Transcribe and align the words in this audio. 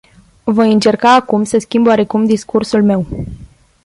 Voi 0.47 0.71
încerca 0.71 1.15
acum 1.15 1.43
să 1.43 1.57
schimb 1.57 1.87
oarecum 1.87 2.25
discursul 2.25 2.83
meu. 2.83 3.05